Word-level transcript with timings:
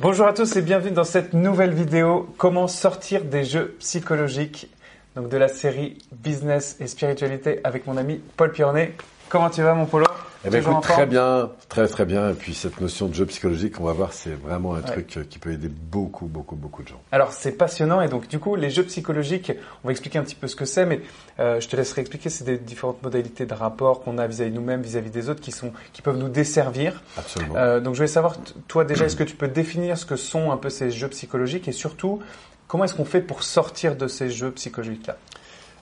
Bonjour 0.00 0.26
à 0.26 0.32
tous 0.32 0.56
et 0.56 0.62
bienvenue 0.62 0.90
dans 0.90 1.04
cette 1.04 1.34
nouvelle 1.34 1.72
vidéo 1.72 2.28
Comment 2.36 2.66
sortir 2.66 3.24
des 3.24 3.44
jeux 3.44 3.76
psychologiques 3.78 4.68
donc 5.14 5.28
de 5.28 5.36
la 5.36 5.46
série 5.46 5.98
Business 6.10 6.76
et 6.80 6.88
Spiritualité 6.88 7.60
avec 7.62 7.86
mon 7.86 7.96
ami 7.96 8.20
Paul 8.36 8.50
Piornet. 8.50 8.94
Comment 9.28 9.50
tu 9.50 9.62
vas 9.62 9.72
mon 9.74 9.86
Polo 9.86 10.06
eh 10.46 10.50
bien, 10.50 10.60
écoute, 10.60 10.82
très 10.82 11.06
bien, 11.06 11.50
très 11.68 11.88
très 11.88 12.04
bien. 12.04 12.30
Et 12.30 12.34
puis 12.34 12.54
cette 12.54 12.80
notion 12.80 13.08
de 13.08 13.14
jeu 13.14 13.26
psychologique, 13.26 13.80
on 13.80 13.84
va 13.84 13.92
voir, 13.92 14.12
c'est 14.12 14.34
vraiment 14.34 14.74
un 14.74 14.82
truc 14.82 15.18
qui 15.28 15.38
peut 15.38 15.52
aider 15.52 15.68
beaucoup, 15.68 16.26
beaucoup, 16.26 16.56
beaucoup 16.56 16.82
de 16.82 16.88
gens. 16.88 17.00
Alors 17.12 17.32
c'est 17.32 17.52
passionnant 17.52 18.00
et 18.00 18.08
donc 18.08 18.28
du 18.28 18.38
coup 18.38 18.56
les 18.56 18.70
jeux 18.70 18.84
psychologiques, 18.84 19.52
on 19.82 19.88
va 19.88 19.92
expliquer 19.92 20.18
un 20.18 20.22
petit 20.22 20.34
peu 20.34 20.46
ce 20.46 20.56
que 20.56 20.64
c'est, 20.64 20.86
mais 20.86 21.00
euh, 21.40 21.60
je 21.60 21.68
te 21.68 21.76
laisserai 21.76 22.02
expliquer. 22.02 22.30
C'est 22.30 22.44
des 22.44 22.58
différentes 22.58 23.02
modalités 23.02 23.46
de 23.46 23.54
rapport 23.54 24.02
qu'on 24.02 24.18
a 24.18 24.26
vis-à-vis 24.26 24.50
nous-mêmes, 24.50 24.82
vis-à-vis 24.82 25.10
des 25.10 25.28
autres, 25.28 25.40
qui 25.40 25.52
sont, 25.52 25.72
qui 25.92 26.02
peuvent 26.02 26.18
nous 26.18 26.28
desservir. 26.28 27.02
Absolument. 27.16 27.56
Euh, 27.56 27.80
donc 27.80 27.94
je 27.94 27.98
voulais 27.98 28.08
savoir, 28.08 28.36
toi 28.68 28.84
déjà, 28.84 29.06
est-ce 29.06 29.16
que 29.16 29.24
tu 29.24 29.36
peux 29.36 29.48
définir 29.48 29.96
ce 29.98 30.04
que 30.04 30.16
sont 30.16 30.52
un 30.52 30.56
peu 30.56 30.70
ces 30.70 30.90
jeux 30.90 31.08
psychologiques 31.08 31.68
et 31.68 31.72
surtout 31.72 32.20
comment 32.68 32.84
est-ce 32.84 32.94
qu'on 32.94 33.04
fait 33.04 33.20
pour 33.20 33.42
sortir 33.42 33.96
de 33.96 34.08
ces 34.08 34.30
jeux 34.30 34.50
psychologiques-là? 34.50 35.16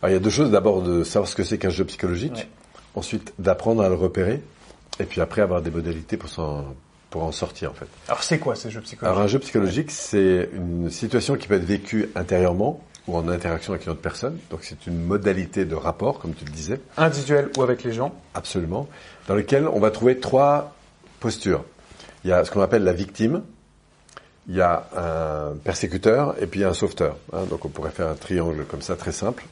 Alors 0.03 0.11
il 0.11 0.15
y 0.15 0.17
a 0.17 0.21
deux 0.21 0.31
choses. 0.31 0.51
D'abord 0.51 0.83
de 0.83 1.05
savoir 1.05 1.29
ce 1.29 1.35
que 1.35 1.45
c'est 1.45 1.59
qu'un 1.59 1.71
jeu 1.71 1.85
psychologique. 1.85 2.49
Ensuite, 2.95 3.33
d'apprendre 3.39 3.83
à 3.83 3.89
le 3.89 3.95
repérer. 3.95 4.43
Et 5.01 5.05
puis 5.05 5.21
après, 5.21 5.43
avoir 5.43 5.63
des 5.63 5.71
modalités 5.71 6.17
pour, 6.17 6.31
pour 7.11 7.23
en 7.25 7.33
sortir, 7.33 7.71
en 7.71 7.75
fait. 7.75 7.87
Alors, 8.09 8.23
c'est 8.23 8.39
quoi 8.39 8.55
ces 8.55 8.71
jeux 8.71 8.81
psychologiques 8.81 9.13
Alors, 9.13 9.25
un 9.25 9.29
jeu 9.29 9.39
psychologique, 9.39 9.91
c'est 9.91 10.51
une 10.53 10.91
situation 10.91 11.37
qui 11.37 11.49
peut 11.49 11.55
être 11.55 11.65
vécue 11.65 12.11
intérieurement 12.15 12.83
ou 13.09 13.17
en 13.17 13.29
interaction 13.29 13.73
avec 13.73 13.87
une 13.87 13.93
autre 13.93 14.01
personne. 14.01 14.39
Donc, 14.51 14.61
c'est 14.63 14.87
une 14.87 15.03
modalité 15.05 15.65
de 15.65 15.75
rapport, 15.75 16.19
comme 16.21 16.35
tu 16.35 16.45
le 16.45 16.51
disais. 16.51 16.81
Individuel 16.97 17.51
ou 17.57 17.63
avec 17.63 17.83
les 17.85 17.93
gens? 17.93 18.15
Absolument. 18.35 18.89
Dans 19.29 19.35
lequel 19.35 19.67
on 19.67 19.81
va 19.81 19.91
trouver 19.91 20.19
trois 20.19 20.75
postures. 21.21 21.65
Il 22.25 22.31
y 22.31 22.33
a 22.33 22.45
ce 22.45 22.51
qu'on 22.51 22.61
appelle 22.61 22.85
la 22.85 22.93
victime, 22.93 23.43
il 24.49 24.57
y 24.57 24.61
a 24.61 24.89
un 24.97 25.57
persécuteur 25.57 26.35
et 26.41 26.47
puis 26.47 26.61
il 26.61 26.63
y 26.63 26.67
a 26.67 26.69
un 26.69 26.75
sauveteur. 26.75 27.17
Hein. 27.33 27.45
donc 27.49 27.65
on 27.65 27.69
pourrait 27.69 27.91
faire 27.91 28.09
un 28.09 28.15
triangle 28.15 28.65
comme 28.65 28.83
ça, 28.83 28.97
très 28.97 29.13
simple. 29.13 29.45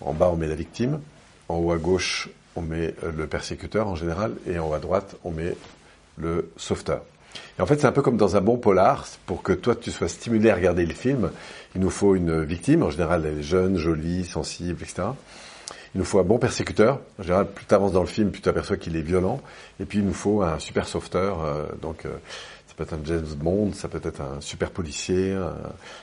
En 0.00 0.12
bas, 0.12 0.30
on 0.32 0.36
met 0.36 0.46
la 0.46 0.54
victime. 0.54 1.00
En 1.48 1.56
haut 1.56 1.72
à 1.72 1.78
gauche, 1.78 2.28
on 2.58 2.62
met 2.62 2.94
euh, 3.04 3.12
le 3.16 3.26
persécuteur 3.26 3.88
en 3.88 3.94
général, 3.94 4.32
et 4.46 4.58
en 4.58 4.68
haut 4.68 4.74
à 4.74 4.78
droite, 4.78 5.16
on 5.24 5.30
met 5.30 5.56
le 6.16 6.50
sauveteur. 6.56 7.02
Et 7.58 7.62
en 7.62 7.66
fait, 7.66 7.80
c'est 7.80 7.86
un 7.86 7.92
peu 7.92 8.02
comme 8.02 8.16
dans 8.16 8.36
un 8.36 8.40
bon 8.40 8.56
polar, 8.56 9.06
pour 9.26 9.42
que 9.42 9.52
toi 9.52 9.76
tu 9.76 9.90
sois 9.90 10.08
stimulé 10.08 10.50
à 10.50 10.54
regarder 10.54 10.84
le 10.84 10.94
film, 10.94 11.30
il 11.74 11.80
nous 11.80 11.90
faut 11.90 12.14
une 12.14 12.42
victime, 12.42 12.82
en 12.82 12.90
général 12.90 13.24
elle 13.26 13.38
est 13.38 13.42
jeune, 13.42 13.76
jolie, 13.76 14.24
sensible, 14.24 14.82
etc. 14.82 15.08
Il 15.94 15.98
nous 15.98 16.04
faut 16.04 16.18
un 16.18 16.24
bon 16.24 16.38
persécuteur, 16.38 17.00
en 17.18 17.22
général 17.22 17.46
plus 17.46 17.64
tu 17.66 17.74
avances 17.74 17.92
dans 17.92 18.00
le 18.00 18.06
film, 18.06 18.30
plus 18.30 18.42
tu 18.42 18.48
aperçois 18.48 18.76
qu'il 18.76 18.96
est 18.96 19.02
violent, 19.02 19.40
et 19.80 19.84
puis 19.84 19.98
il 19.98 20.04
nous 20.04 20.14
faut 20.14 20.42
un 20.42 20.58
super 20.58 20.86
sauveteur, 20.86 21.44
euh, 21.44 21.66
donc 21.80 22.04
euh, 22.04 22.10
ça 22.66 22.74
peut 22.76 22.82
être 22.84 22.94
un 22.94 23.00
James 23.04 23.34
Bond, 23.36 23.72
ça 23.72 23.88
peut 23.88 24.00
être 24.02 24.20
un 24.20 24.40
super 24.40 24.70
policier, 24.70 25.32
un 25.32 25.54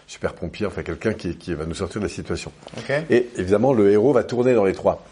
super 0.08 0.34
pompier, 0.34 0.66
enfin 0.66 0.84
quelqu'un 0.84 1.14
qui, 1.14 1.36
qui, 1.36 1.54
va 1.54 1.66
nous 1.66 1.76
sortir 1.76 2.02
de 2.02 2.06
la 2.06 2.12
situation. 2.12 2.52
Et 3.10 3.30
évidemment, 3.38 3.74
le 3.74 3.92
héros 3.92 4.14
va 4.14 4.24
tourner 4.24 4.54
dans 4.54 4.66
les 4.66 4.74
trois. 4.74 5.04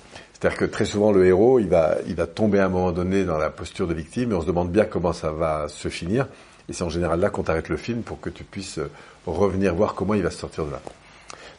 C'est-à-dire 0.43 0.59
que 0.59 0.65
très 0.65 0.83
souvent 0.83 1.13
le 1.13 1.25
héros, 1.25 1.57
il 1.59 1.69
va, 1.69 1.95
il 2.05 2.15
va 2.15 2.27
tomber 2.27 2.59
à 2.59 2.65
un 2.65 2.67
moment 2.67 2.91
donné 2.91 3.23
dans 3.23 3.37
la 3.37 3.49
posture 3.49 3.87
de 3.87 3.93
victime 3.93 4.33
et 4.33 4.35
on 4.35 4.41
se 4.41 4.45
demande 4.45 4.73
bien 4.73 4.83
comment 4.83 5.13
ça 5.13 5.31
va 5.31 5.69
se 5.69 5.87
finir. 5.87 6.27
Et 6.67 6.73
c'est 6.73 6.83
en 6.83 6.89
général 6.89 7.21
là 7.21 7.29
qu'on 7.29 7.43
t'arrête 7.43 7.69
le 7.69 7.77
film 7.77 8.01
pour 8.01 8.19
que 8.19 8.29
tu 8.29 8.43
puisses 8.43 8.81
revenir 9.25 9.73
voir 9.73 9.95
comment 9.95 10.15
il 10.15 10.21
va 10.21 10.31
se 10.31 10.39
sortir 10.39 10.65
de 10.65 10.71
là. 10.71 10.81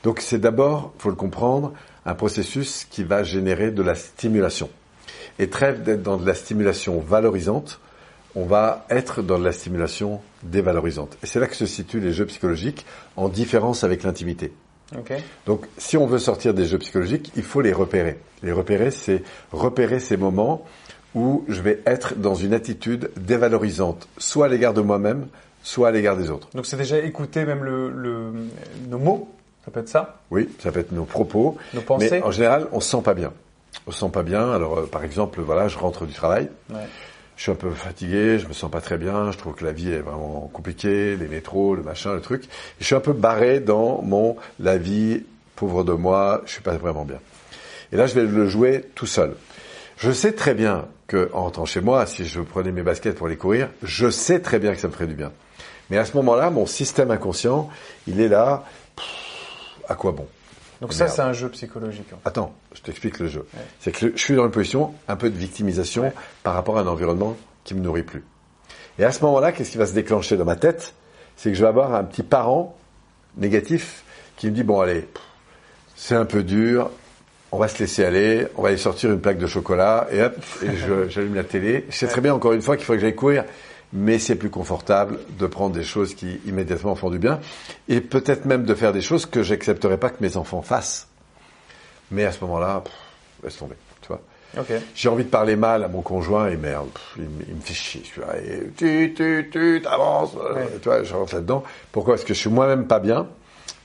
Donc 0.02 0.20
c'est 0.20 0.38
d'abord, 0.38 0.92
faut 0.98 1.08
le 1.08 1.14
comprendre, 1.14 1.72
un 2.04 2.14
processus 2.14 2.84
qui 2.90 3.04
va 3.04 3.22
générer 3.22 3.70
de 3.70 3.82
la 3.82 3.94
stimulation. 3.94 4.68
Et 5.38 5.48
trêve 5.48 5.82
d'être 5.82 6.02
dans 6.02 6.18
de 6.18 6.26
la 6.26 6.34
stimulation 6.34 7.00
valorisante, 7.00 7.80
on 8.34 8.44
va 8.44 8.84
être 8.90 9.22
dans 9.22 9.38
de 9.38 9.44
la 9.46 9.52
stimulation 9.52 10.20
dévalorisante. 10.42 11.16
Et 11.22 11.26
c'est 11.26 11.40
là 11.40 11.46
que 11.46 11.56
se 11.56 11.64
situent 11.64 12.00
les 12.00 12.12
jeux 12.12 12.26
psychologiques 12.26 12.84
en 13.16 13.30
différence 13.30 13.82
avec 13.82 14.02
l'intimité. 14.02 14.52
Donc, 15.46 15.66
si 15.78 15.96
on 15.96 16.06
veut 16.06 16.18
sortir 16.18 16.54
des 16.54 16.66
jeux 16.66 16.78
psychologiques, 16.78 17.32
il 17.36 17.42
faut 17.42 17.60
les 17.60 17.72
repérer. 17.72 18.18
Les 18.42 18.52
repérer, 18.52 18.90
c'est 18.90 19.22
repérer 19.52 19.98
ces 19.98 20.16
moments 20.16 20.64
où 21.14 21.44
je 21.48 21.60
vais 21.60 21.80
être 21.86 22.16
dans 22.16 22.34
une 22.34 22.52
attitude 22.54 23.10
dévalorisante, 23.16 24.08
soit 24.18 24.46
à 24.46 24.48
l'égard 24.48 24.74
de 24.74 24.80
moi-même, 24.80 25.26
soit 25.62 25.88
à 25.88 25.90
l'égard 25.90 26.16
des 26.16 26.30
autres. 26.30 26.48
Donc, 26.54 26.66
c'est 26.66 26.76
déjà 26.76 26.98
écouter 26.98 27.44
même 27.44 27.64
le, 27.64 28.32
nos 28.88 28.98
mots, 28.98 29.28
ça 29.64 29.70
peut 29.70 29.80
être 29.80 29.88
ça? 29.88 30.20
Oui, 30.30 30.48
ça 30.58 30.70
peut 30.70 30.80
être 30.80 30.92
nos 30.92 31.04
propos. 31.04 31.56
Nos 31.72 31.80
pensées. 31.80 32.08
Mais 32.10 32.22
en 32.22 32.30
général, 32.30 32.68
on 32.72 32.80
se 32.80 32.90
sent 32.90 33.02
pas 33.02 33.14
bien. 33.14 33.32
On 33.86 33.90
se 33.90 34.00
sent 34.00 34.10
pas 34.10 34.22
bien. 34.22 34.50
Alors, 34.52 34.78
euh, 34.78 34.86
par 34.86 35.02
exemple, 35.04 35.40
voilà, 35.40 35.68
je 35.68 35.78
rentre 35.78 36.04
du 36.04 36.12
travail. 36.12 36.48
Ouais 36.70 36.86
je 37.36 37.42
suis 37.42 37.52
un 37.52 37.56
peu 37.56 37.70
fatigué, 37.70 38.38
je 38.38 38.46
me 38.46 38.52
sens 38.52 38.70
pas 38.70 38.80
très 38.80 38.98
bien, 38.98 39.32
je 39.32 39.38
trouve 39.38 39.54
que 39.54 39.64
la 39.64 39.72
vie 39.72 39.90
est 39.90 40.00
vraiment 40.00 40.50
compliquée, 40.52 41.16
les 41.16 41.28
métros, 41.28 41.74
le 41.74 41.82
machin, 41.82 42.14
le 42.14 42.20
truc. 42.20 42.44
je 42.80 42.84
suis 42.84 42.94
un 42.94 43.00
peu 43.00 43.12
barré 43.12 43.60
dans 43.60 44.02
mon 44.02 44.36
la 44.60 44.78
vie, 44.78 45.24
pauvre 45.56 45.84
de 45.84 45.92
moi, 45.92 46.42
je 46.46 46.52
suis 46.52 46.62
pas 46.62 46.76
vraiment 46.76 47.04
bien. 47.04 47.20
Et 47.92 47.96
là, 47.96 48.06
je 48.06 48.14
vais 48.14 48.24
le 48.24 48.48
jouer 48.48 48.84
tout 48.94 49.06
seul. 49.06 49.34
Je 49.96 50.10
sais 50.10 50.32
très 50.32 50.54
bien 50.54 50.86
que, 51.06 51.30
en 51.32 51.42
rentrant 51.42 51.66
chez 51.66 51.80
moi, 51.80 52.06
si 52.06 52.26
je 52.26 52.40
prenais 52.40 52.72
mes 52.72 52.82
baskets 52.82 53.14
pour 53.14 53.26
aller 53.26 53.36
courir, 53.36 53.68
je 53.82 54.10
sais 54.10 54.40
très 54.40 54.58
bien 54.58 54.74
que 54.74 54.80
ça 54.80 54.88
me 54.88 54.92
ferait 54.92 55.06
du 55.06 55.14
bien. 55.14 55.32
Mais 55.90 55.98
à 55.98 56.04
ce 56.04 56.16
moment-là, 56.16 56.50
mon 56.50 56.66
système 56.66 57.10
inconscient, 57.10 57.68
il 58.06 58.20
est 58.20 58.28
là, 58.28 58.64
à 59.88 59.94
quoi 59.94 60.12
bon? 60.12 60.26
Donc 60.84 60.92
ça, 60.92 61.08
c'est 61.08 61.22
un 61.22 61.32
jeu 61.32 61.48
psychologique. 61.48 62.10
Attends, 62.26 62.52
je 62.74 62.82
t'explique 62.82 63.18
le 63.18 63.26
jeu. 63.26 63.46
C'est 63.80 63.90
que 63.90 64.12
je 64.14 64.22
suis 64.22 64.34
dans 64.34 64.44
une 64.44 64.50
position 64.50 64.92
un 65.08 65.16
peu 65.16 65.30
de 65.30 65.34
victimisation 65.38 66.12
par 66.42 66.52
rapport 66.52 66.76
à 66.76 66.82
un 66.82 66.86
environnement 66.86 67.38
qui 67.64 67.74
me 67.74 67.80
nourrit 67.80 68.02
plus. 68.02 68.22
Et 68.98 69.04
à 69.04 69.10
ce 69.10 69.24
moment-là, 69.24 69.52
qu'est-ce 69.52 69.70
qui 69.70 69.78
va 69.78 69.86
se 69.86 69.94
déclencher 69.94 70.36
dans 70.36 70.44
ma 70.44 70.56
tête? 70.56 70.92
C'est 71.36 71.48
que 71.48 71.56
je 71.56 71.62
vais 71.62 71.68
avoir 71.68 71.94
un 71.94 72.04
petit 72.04 72.22
parent 72.22 72.76
négatif 73.38 74.04
qui 74.36 74.48
me 74.48 74.50
dit 74.50 74.62
bon 74.62 74.78
allez, 74.78 75.08
c'est 75.96 76.16
un 76.16 76.26
peu 76.26 76.42
dur, 76.42 76.90
on 77.50 77.56
va 77.56 77.68
se 77.68 77.78
laisser 77.78 78.04
aller, 78.04 78.46
on 78.56 78.60
va 78.60 78.68
aller 78.68 78.76
sortir 78.76 79.10
une 79.10 79.22
plaque 79.22 79.38
de 79.38 79.46
chocolat 79.46 80.06
et 80.12 80.20
hop, 80.20 80.36
et 80.62 80.76
j'allume 81.08 81.34
la 81.34 81.44
télé. 81.44 81.86
Je 81.88 81.96
sais 81.96 82.08
très 82.08 82.20
bien 82.20 82.34
encore 82.34 82.52
une 82.52 82.60
fois 82.60 82.76
qu'il 82.76 82.84
faut 82.84 82.92
que 82.92 82.98
j'aille 82.98 83.14
courir 83.14 83.44
mais 83.94 84.18
c'est 84.18 84.34
plus 84.34 84.50
confortable 84.50 85.20
de 85.38 85.46
prendre 85.46 85.74
des 85.74 85.84
choses 85.84 86.14
qui 86.14 86.40
immédiatement 86.46 86.96
font 86.96 87.10
du 87.10 87.18
bien, 87.18 87.40
et 87.88 88.00
peut-être 88.00 88.44
même 88.44 88.64
de 88.64 88.74
faire 88.74 88.92
des 88.92 89.00
choses 89.00 89.24
que 89.24 89.42
j'accepterais 89.42 89.98
pas 89.98 90.10
que 90.10 90.20
mes 90.20 90.36
enfants 90.36 90.62
fassent. 90.62 91.06
Mais 92.10 92.24
à 92.24 92.32
ce 92.32 92.40
moment-là, 92.44 92.82
laisse 93.42 93.56
tomber, 93.56 93.76
tu 94.02 94.08
vois. 94.08 94.20
J'ai 94.94 95.08
envie 95.08 95.24
de 95.24 95.30
parler 95.30 95.56
mal 95.56 95.82
à 95.82 95.88
mon 95.88 96.02
conjoint 96.02 96.48
et 96.48 96.56
merde, 96.56 96.88
il, 97.16 97.24
me 97.24 97.60
fait 97.60 97.74
chier. 97.74 98.02
Tu, 98.76 99.14
tu, 99.16 99.48
tu, 99.50 99.80
t'avances, 99.82 100.32
tu 100.80 100.88
vois, 100.88 101.02
je 101.02 101.14
rentre 101.14 101.34
là-dedans. 101.34 101.64
Pourquoi? 101.90 102.14
Parce 102.14 102.24
que 102.24 102.34
je 102.34 102.38
suis 102.38 102.50
moi-même 102.50 102.86
pas 102.86 103.00
bien 103.00 103.26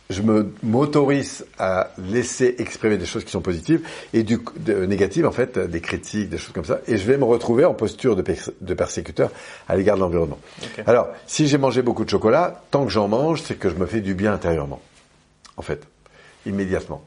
je 0.10 0.24
me 0.24 0.52
m'autorise 0.64 1.46
à 1.60 1.92
laisser 2.00 2.56
exprimer 2.58 2.98
des 2.98 3.06
choses 3.06 3.24
qui 3.24 3.32
sont 3.32 3.42
positives 3.42 3.88
et 4.12 4.24
du 4.24 4.40
de, 4.58 4.86
négatives 4.86 5.28
en 5.28 5.32
fait, 5.32 5.60
des 5.60 5.82
critiques, 5.82 6.30
des 6.30 6.40
choses 6.40 6.54
comme 6.54 6.66
ça, 6.66 6.80
et 6.88 6.98
je 6.98 7.06
vais 7.06 7.18
me 7.18 7.26
retrouver 7.26 7.64
en 7.66 7.76
posture 7.76 8.16
de, 8.16 8.24
de 8.62 8.74
persécuteur 8.74 9.30
à 9.68 9.76
l'égard 9.76 9.98
de 9.98 10.02
l'environnement. 10.02 10.40
Alors, 10.88 11.10
si 11.28 11.48
j'ai 11.48 11.60
mangé 11.60 11.84
beaucoup 11.84 12.06
de 12.06 12.10
chocolat, 12.10 12.64
tant 12.72 12.86
que 12.86 12.92
j'en 12.92 13.08
mange, 13.08 13.44
c'est 13.44 13.56
que 13.56 13.70
je 13.70 13.76
me 13.76 13.86
fais 13.86 14.02
du 14.02 14.16
bien 14.16 14.34
intérieurement, 14.34 14.82
en 15.58 15.62
fait, 15.62 15.84
immédiatement. 16.46 17.04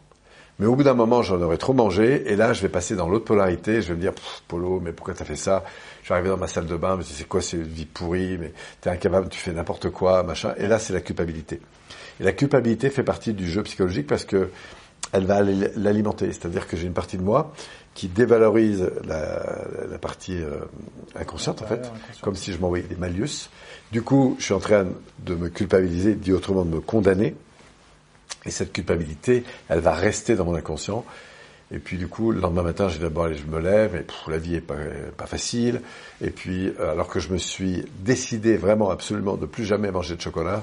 Mais 0.59 0.67
au 0.67 0.77
bout 0.77 0.83
d'un 0.83 0.95
moment, 0.95 1.23
j'en 1.23 1.41
aurais 1.41 1.57
trop 1.57 1.73
mangé, 1.73 2.31
et 2.31 2.37
là, 2.37 2.53
je 2.53 2.63
vais 2.63 2.69
passer 2.69 2.95
dans 2.95 3.09
l'autre 3.09 3.25
polarité. 3.25 3.83
Je 3.83 3.89
vais 3.89 3.95
me 3.95 4.01
dire, 4.01 4.13
Polo, 4.49 4.81
mais 4.81 4.93
pourquoi 4.93 5.15
t'as 5.15 5.25
fait 5.25 5.37
ça? 5.37 5.65
Je 6.03 6.09
vais 6.09 6.15
arriver 6.15 6.29
dans 6.29 6.37
ma 6.37 6.47
salle 6.47 6.67
de 6.67 6.77
bain, 6.77 6.97
mais 6.97 7.05
c'est 7.05 7.27
quoi, 7.27 7.41
c'est 7.41 7.57
une 7.57 7.63
vie 7.63 7.87
pourrie, 7.87 8.39
mais 8.39 8.53
t'es 8.81 8.91
incapable, 8.91 9.29
tu 9.29 9.39
fais 9.39 9.53
n'importe 9.53 9.91
quoi, 9.91 10.23
machin. 10.23 10.55
Et 10.59 10.67
là, 10.67 10.79
c'est 10.79 10.93
la 10.93 11.01
culpabilité. 11.01 11.61
Et 12.21 12.25
la 12.25 12.33
culpabilité 12.33 12.91
fait 12.91 13.03
partie 13.03 13.33
du 13.33 13.51
jeu 13.51 13.63
psychologique 13.63 14.07
parce 14.07 14.25
que 14.25 14.51
elle 15.13 15.27
va 15.27 15.43
l'alimenter. 15.43 16.27
C'est-à-dire 16.27 16.67
que 16.67 16.77
j'ai 16.77 16.87
une 16.87 16.95
partie 16.95 17.19
de 17.19 17.23
moi 17.23 17.53
qui 17.95 18.09
dévalorise 18.09 18.91
la, 19.05 19.99
partie 20.01 20.37
euh, 20.37 20.61
inconsciente, 21.15 21.61
en 21.61 21.67
fait, 21.67 21.91
comme 22.23 22.35
si 22.35 22.53
je 22.53 22.59
m'envoyais 22.59 22.85
des 22.85 22.97
malus. 22.97 23.51
Du 23.91 24.03
coup, 24.03 24.37
je 24.39 24.45
suis 24.45 24.55
en 24.55 24.61
train 24.61 24.87
de 25.19 25.35
me 25.35 25.49
culpabiliser, 25.49 26.15
dit 26.15 26.33
autrement, 26.33 26.65
de 26.65 26.75
me 26.75 26.81
condamner. 26.81 27.35
Et 28.45 28.51
cette 28.51 28.73
culpabilité, 28.73 29.45
elle 29.69 29.81
va 29.81 29.93
rester 29.93 30.35
dans 30.35 30.45
mon 30.45 30.55
inconscient. 30.55 31.05
Et 31.75 31.79
puis 31.79 31.97
du 31.97 32.07
coup, 32.07 32.33
le 32.33 32.41
lendemain 32.41 32.63
matin, 32.63 32.89
j'ai 32.89 32.99
d'abord 32.99 33.29
je 33.33 33.47
me 33.47 33.59
lève 33.59 33.97
et 33.97 34.31
la 34.31 34.39
vie 34.39 34.57
est 34.57 34.61
pas, 34.61 34.77
pas 35.17 35.27
facile. 35.27 35.81
Et 36.21 36.31
puis, 36.31 36.69
euh, 36.79 36.93
alors 36.93 37.09
que 37.09 37.19
je 37.19 37.31
me 37.31 37.39
suis 37.39 37.85
décidé 38.01 38.57
vraiment 38.57 38.91
absolument 38.91 39.37
de 39.37 39.47
plus 39.47 39.65
jamais 39.65 39.91
manger 39.91 40.17
de 40.17 40.21
chocolat, 40.21 40.63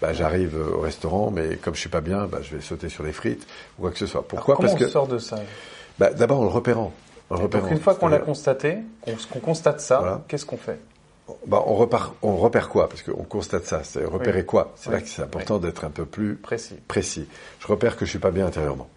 bah, 0.00 0.12
j'arrive 0.12 0.56
au 0.56 0.80
restaurant, 0.80 1.30
mais 1.30 1.56
comme 1.56 1.74
je 1.74 1.80
suis 1.80 1.88
pas 1.88 2.00
bien, 2.00 2.26
bah, 2.26 2.38
je 2.42 2.56
vais 2.56 2.60
sauter 2.62 2.88
sur 2.88 3.04
les 3.04 3.12
frites 3.12 3.46
ou 3.78 3.82
quoi 3.82 3.90
que 3.92 3.98
ce 3.98 4.06
soit. 4.06 4.26
Pourquoi? 4.26 4.56
Parce 4.58 4.74
que 4.74 4.84
on 4.84 4.88
sort 4.88 5.08
de 5.08 5.18
ça? 5.18 5.38
Bah, 5.98 6.12
D'abord 6.12 6.40
en 6.40 6.44
le 6.44 6.50
repérant. 6.50 6.92
En 7.30 7.36
repérant. 7.36 7.68
une 7.68 7.80
fois 7.80 7.94
qu'on 7.94 8.08
l'a 8.08 8.18
constaté, 8.18 8.78
qu'on 9.30 9.40
constate 9.40 9.80
ça, 9.80 10.24
qu'est-ce 10.28 10.46
qu'on 10.46 10.56
fait? 10.56 10.80
Bah, 11.48 11.64
on, 11.66 11.74
repart, 11.74 12.14
on 12.22 12.36
repère 12.36 12.68
quoi? 12.68 12.88
Parce 12.88 13.02
qu'on 13.02 13.24
constate 13.24 13.64
ça. 13.64 13.82
C'est 13.82 14.04
repérer 14.04 14.44
quoi? 14.44 14.72
C'est 14.76 14.90
là 14.90 15.00
que 15.00 15.08
c'est 15.08 15.22
important 15.22 15.58
d'être 15.58 15.84
un 15.84 15.90
peu 15.90 16.04
plus 16.04 16.36
précis. 16.36 16.76
précis. 16.86 17.26
Je 17.60 17.66
repère 17.66 17.96
que 17.96 18.04
je 18.04 18.10
suis 18.10 18.18
pas 18.18 18.30
bien 18.30 18.46
intérieurement. 18.46 18.88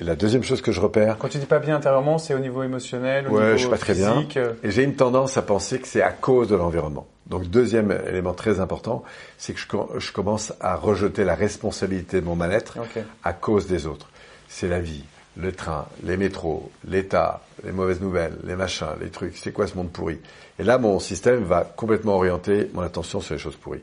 Et 0.00 0.04
la 0.04 0.14
deuxième 0.14 0.42
chose 0.42 0.60
que 0.60 0.72
je 0.72 0.80
repère. 0.80 1.16
Quand 1.18 1.28
tu 1.28 1.38
dis 1.38 1.46
pas 1.46 1.58
bien 1.58 1.76
intérieurement, 1.76 2.18
c'est 2.18 2.34
au 2.34 2.38
niveau 2.38 2.62
émotionnel, 2.62 3.26
au 3.28 3.32
ouais, 3.32 3.40
niveau 3.40 3.52
je 3.52 3.60
suis 3.60 3.70
pas 3.70 3.78
très 3.78 3.94
bien. 3.94 4.26
Et 4.62 4.70
j'ai 4.70 4.84
une 4.84 4.94
tendance 4.94 5.36
à 5.36 5.42
penser 5.42 5.80
que 5.80 5.88
c'est 5.88 6.02
à 6.02 6.12
cause 6.12 6.48
de 6.48 6.54
l'environnement. 6.54 7.06
Donc 7.26 7.48
deuxième 7.48 7.96
élément 8.06 8.34
très 8.34 8.60
important, 8.60 9.02
c'est 9.38 9.52
que 9.54 9.60
je, 9.98 10.12
commence 10.12 10.52
à 10.60 10.76
rejeter 10.76 11.24
la 11.24 11.34
responsabilité 11.34 12.20
de 12.20 12.26
mon 12.26 12.36
mal-être 12.36 12.78
à 13.24 13.32
cause 13.32 13.66
des 13.66 13.86
autres. 13.86 14.10
C'est 14.48 14.68
la 14.68 14.80
vie, 14.80 15.04
le 15.36 15.52
train, 15.52 15.86
les 16.02 16.16
métros, 16.16 16.70
l'État, 16.88 17.42
les 17.64 17.72
mauvaises 17.72 18.00
nouvelles, 18.00 18.36
les 18.44 18.56
machins, 18.56 18.94
les 19.00 19.10
trucs. 19.10 19.36
C'est 19.36 19.52
quoi 19.52 19.66
ce 19.66 19.74
monde 19.76 19.90
pourri? 19.90 20.18
Et 20.58 20.64
là, 20.64 20.78
mon 20.78 20.98
système 20.98 21.44
va 21.44 21.62
complètement 21.64 22.16
orienter 22.16 22.70
mon 22.72 22.82
attention 22.82 23.20
sur 23.20 23.34
les 23.34 23.40
choses 23.40 23.56
pourries. 23.56 23.82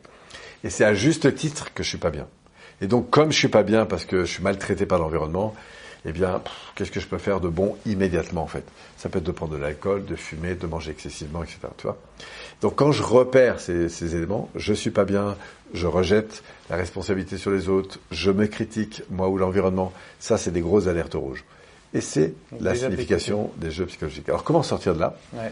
Et 0.64 0.70
c'est 0.70 0.86
à 0.86 0.94
juste 0.94 1.36
titre 1.36 1.74
que 1.74 1.84
je 1.84 1.90
suis 1.90 1.98
pas 1.98 2.10
bien. 2.10 2.28
Et 2.82 2.88
donc, 2.88 3.10
comme 3.10 3.32
je 3.32 3.38
suis 3.38 3.50
pas 3.50 3.64
bien 3.64 3.86
parce 3.86 4.06
que 4.06 4.26
je 4.26 4.32
suis 4.32 4.44
maltraité 4.44 4.86
par 4.86 5.00
l'environnement, 5.00 5.54
eh 6.06 6.12
bien, 6.12 6.42
qu'est-ce 6.76 6.92
que 6.92 7.00
je 7.00 7.08
peux 7.08 7.18
faire 7.18 7.40
de 7.40 7.48
bon 7.48 7.78
immédiatement 7.86 8.44
en 8.44 8.48
fait? 8.48 8.66
Ça 8.98 9.10
peut 9.10 9.20
être 9.20 9.26
de 9.26 9.32
prendre 9.32 9.54
de 9.54 9.58
l'alcool, 9.58 10.06
de 10.06 10.16
fumer, 10.16 10.56
de 10.56 10.68
manger 10.68 10.92
excessivement, 10.92 11.44
etc. 11.44 11.60
Tu 11.78 11.84
vois 11.84 11.98
Donc 12.62 12.76
quand 12.76 12.92
je 12.92 13.04
repère 13.04 13.60
ces, 13.60 13.88
ces, 13.90 14.16
éléments, 14.16 14.50
je 14.56 14.74
suis 14.74 14.92
pas 14.92 15.06
bien, 15.06 15.38
je 15.74 15.88
rejette 15.88 16.44
la 16.70 16.76
responsabilité 16.76 17.38
sur 17.38 17.52
les 17.52 17.70
autres, 17.70 18.00
je 18.12 18.32
me 18.32 18.48
critique 18.48 19.02
moi 19.10 19.30
ou 19.30 19.38
l'environnement. 19.38 19.94
Ça, 20.20 20.38
c'est 20.38 20.52
des 20.52 20.62
grosses 20.62 20.88
alertes 20.88 21.14
rouges. 21.14 21.46
Et 21.94 22.02
c'est 22.02 22.34
la 22.60 22.76
signification 22.76 23.52
des 23.58 23.72
jeux 23.72 23.86
psychologiques. 23.86 24.28
Alors 24.28 24.44
comment 24.44 24.64
sortir 24.64 24.96
de 24.96 25.00
là? 25.00 25.16
Ouais. 25.34 25.52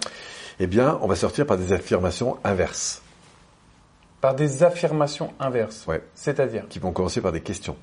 Eh 0.59 0.67
bien, 0.67 0.99
on 1.01 1.07
va 1.07 1.15
sortir 1.15 1.45
par 1.45 1.57
des 1.57 1.71
affirmations 1.71 2.37
inverses. 2.43 3.01
Par 4.19 4.35
des 4.35 4.63
affirmations 4.63 5.33
inverses. 5.39 5.85
Ouais. 5.87 6.01
C'est-à-dire? 6.13 6.67
Qui 6.69 6.79
vont 6.79 6.91
commencer 6.91 7.21
par 7.21 7.31
des 7.31 7.41
questions. 7.41 7.77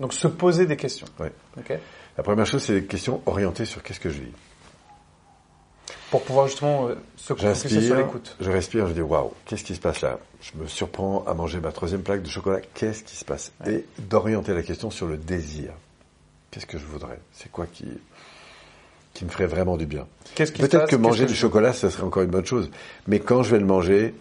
Donc 0.00 0.12
se 0.12 0.28
poser 0.28 0.66
des 0.66 0.76
questions. 0.76 1.06
Oui. 1.20 1.28
La 2.16 2.22
première 2.22 2.46
chose, 2.46 2.62
c'est 2.62 2.80
des 2.80 2.84
questions 2.84 3.22
orientées 3.26 3.64
sur 3.64 3.82
qu'est-ce 3.82 4.00
que 4.00 4.10
je 4.10 4.20
vis. 4.20 4.32
Pour 6.10 6.22
pouvoir 6.22 6.46
justement 6.46 6.88
euh, 6.88 6.94
se 7.16 7.32
concentrer 7.32 7.80
sur 7.80 7.96
l'écoute. 7.96 8.36
Je 8.38 8.50
respire, 8.50 8.86
je 8.86 8.92
dis 8.92 9.00
waouh, 9.00 9.32
qu'est-ce 9.46 9.64
qui 9.64 9.74
se 9.74 9.80
passe 9.80 10.02
là? 10.02 10.18
Je 10.42 10.50
me 10.58 10.66
surprends 10.66 11.24
à 11.26 11.32
manger 11.32 11.58
ma 11.60 11.72
troisième 11.72 12.02
plaque 12.02 12.22
de 12.22 12.28
chocolat. 12.28 12.60
Qu'est-ce 12.74 13.02
qui 13.02 13.16
se 13.16 13.24
passe? 13.24 13.52
Et 13.66 13.86
d'orienter 13.98 14.52
la 14.52 14.62
question 14.62 14.90
sur 14.90 15.06
le 15.06 15.16
désir. 15.16 15.72
Qu'est-ce 16.50 16.66
que 16.66 16.76
je 16.78 16.84
voudrais? 16.84 17.18
C'est 17.32 17.50
quoi 17.50 17.66
qui 17.66 17.86
qui 19.14 19.24
me 19.24 19.30
ferait 19.30 19.46
vraiment 19.46 19.76
du 19.76 19.86
bien? 19.86 20.06
Peut-être 20.34 20.86
que 20.86 20.96
manger 20.96 21.26
du 21.26 21.34
chocolat, 21.34 21.72
ça 21.72 21.90
serait 21.90 22.02
encore 22.02 22.22
une 22.22 22.30
bonne 22.30 22.46
chose. 22.46 22.70
Mais 23.06 23.20
quand 23.20 23.42
je 23.42 23.50
vais 23.50 23.58
le 23.58 23.66
manger, 23.66 24.14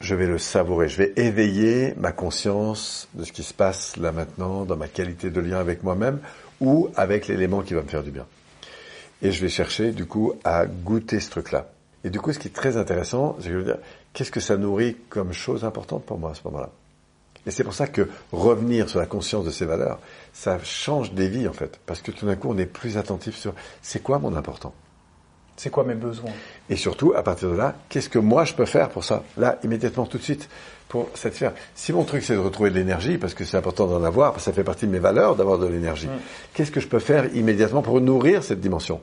je 0.00 0.14
vais 0.14 0.26
le 0.26 0.38
savourer, 0.38 0.88
je 0.88 0.98
vais 0.98 1.12
éveiller 1.16 1.94
ma 1.96 2.12
conscience 2.12 3.08
de 3.14 3.24
ce 3.24 3.32
qui 3.32 3.42
se 3.42 3.54
passe 3.54 3.96
là 3.96 4.12
maintenant, 4.12 4.64
dans 4.64 4.76
ma 4.76 4.88
qualité 4.88 5.30
de 5.30 5.40
lien 5.40 5.58
avec 5.58 5.82
moi-même 5.82 6.20
ou 6.60 6.88
avec 6.96 7.26
l'élément 7.26 7.62
qui 7.62 7.74
va 7.74 7.82
me 7.82 7.88
faire 7.88 8.02
du 8.02 8.10
bien. 8.10 8.26
Et 9.22 9.32
je 9.32 9.40
vais 9.40 9.48
chercher 9.48 9.90
du 9.92 10.06
coup 10.06 10.34
à 10.44 10.66
goûter 10.66 11.18
ce 11.18 11.30
truc-là. 11.30 11.70
Et 12.04 12.10
du 12.10 12.20
coup, 12.20 12.32
ce 12.32 12.38
qui 12.38 12.48
est 12.48 12.52
très 12.52 12.76
intéressant, 12.76 13.36
c'est 13.38 13.46
que 13.46 13.52
je 13.52 13.58
veux 13.58 13.64
dire, 13.64 13.78
qu'est-ce 14.12 14.30
que 14.30 14.40
ça 14.40 14.56
nourrit 14.56 14.96
comme 15.08 15.32
chose 15.32 15.64
importante 15.64 16.04
pour 16.04 16.18
moi 16.18 16.30
à 16.30 16.34
ce 16.34 16.42
moment-là? 16.44 16.70
Et 17.46 17.50
c'est 17.50 17.64
pour 17.64 17.74
ça 17.74 17.86
que 17.86 18.08
revenir 18.30 18.88
sur 18.88 19.00
la 19.00 19.06
conscience 19.06 19.44
de 19.44 19.50
ces 19.50 19.64
valeurs, 19.64 19.98
ça 20.32 20.58
change 20.62 21.12
des 21.12 21.28
vies 21.28 21.48
en 21.48 21.52
fait, 21.52 21.80
parce 21.86 22.02
que 22.02 22.10
tout 22.12 22.26
d'un 22.26 22.36
coup, 22.36 22.48
on 22.50 22.58
est 22.58 22.66
plus 22.66 22.98
attentif 22.98 23.36
sur 23.36 23.54
c'est 23.82 24.02
quoi 24.02 24.18
mon 24.18 24.36
important? 24.36 24.74
C'est 25.58 25.70
quoi 25.70 25.84
mes 25.84 25.94
besoins? 25.94 26.30
Et 26.70 26.76
surtout, 26.76 27.12
à 27.16 27.22
partir 27.22 27.50
de 27.50 27.56
là, 27.56 27.74
qu'est-ce 27.88 28.08
que 28.08 28.18
moi 28.18 28.44
je 28.44 28.54
peux 28.54 28.64
faire 28.64 28.88
pour 28.88 29.04
ça? 29.04 29.24
Là, 29.36 29.58
immédiatement, 29.64 30.06
tout 30.06 30.18
de 30.18 30.22
suite, 30.22 30.48
pour 30.88 31.08
satisfaire. 31.14 31.52
Si 31.74 31.92
mon 31.92 32.04
truc 32.04 32.22
c'est 32.22 32.34
de 32.34 32.38
retrouver 32.38 32.70
de 32.70 32.76
l'énergie, 32.76 33.18
parce 33.18 33.34
que 33.34 33.44
c'est 33.44 33.56
important 33.56 33.86
d'en 33.86 34.02
avoir, 34.02 34.32
parce 34.32 34.44
que 34.44 34.50
ça 34.50 34.54
fait 34.54 34.64
partie 34.64 34.86
de 34.86 34.92
mes 34.92 34.98
valeurs 34.98 35.36
d'avoir 35.36 35.58
de 35.58 35.66
l'énergie, 35.66 36.06
mm. 36.06 36.20
qu'est-ce 36.54 36.70
que 36.70 36.80
je 36.80 36.88
peux 36.88 36.98
faire 36.98 37.34
immédiatement 37.34 37.82
pour 37.82 38.00
nourrir 38.00 38.42
cette 38.42 38.60
dimension? 38.60 39.00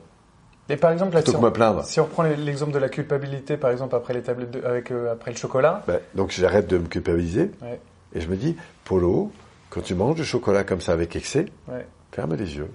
Et 0.68 0.76
par 0.76 0.90
exemple, 0.90 1.14
là, 1.14 1.22
si, 1.22 1.36
on, 1.36 1.40
me 1.40 1.50
plaindre. 1.50 1.84
si 1.84 2.00
on 2.00 2.04
reprend 2.04 2.24
l'exemple 2.24 2.72
de 2.72 2.78
la 2.78 2.88
culpabilité, 2.88 3.56
par 3.56 3.70
exemple, 3.70 3.94
après 3.94 4.14
les 4.14 4.22
tablettes 4.22 4.50
de, 4.50 4.64
avec, 4.64 4.90
euh, 4.90 5.12
après 5.12 5.30
le 5.30 5.36
chocolat. 5.36 5.84
Ben, 5.86 6.00
donc 6.14 6.32
j'arrête 6.32 6.66
de 6.66 6.78
me 6.78 6.88
culpabiliser 6.88 7.52
et 8.14 8.20
je 8.20 8.28
me 8.28 8.34
dis, 8.34 8.56
Polo, 8.84 9.30
quand 9.70 9.82
tu 9.82 9.94
manges 9.94 10.16
du 10.16 10.24
chocolat 10.24 10.64
comme 10.64 10.80
ça 10.80 10.92
avec 10.92 11.14
excès, 11.14 11.46
ferme 12.10 12.34
les 12.34 12.56
yeux 12.56 12.68